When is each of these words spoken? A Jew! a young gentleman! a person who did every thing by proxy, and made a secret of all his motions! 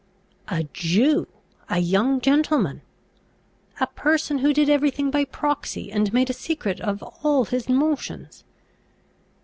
A 0.47 0.63
Jew! 0.73 1.27
a 1.69 1.77
young 1.77 2.21
gentleman! 2.21 2.81
a 3.79 3.85
person 3.85 4.39
who 4.39 4.51
did 4.51 4.67
every 4.67 4.89
thing 4.89 5.11
by 5.11 5.25
proxy, 5.25 5.91
and 5.91 6.11
made 6.11 6.31
a 6.31 6.33
secret 6.33 6.79
of 6.79 7.03
all 7.21 7.45
his 7.45 7.69
motions! 7.69 8.43